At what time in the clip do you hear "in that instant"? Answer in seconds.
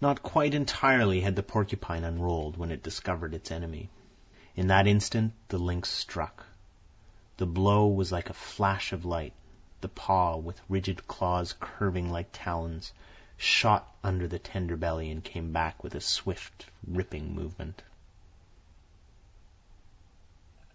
4.56-5.34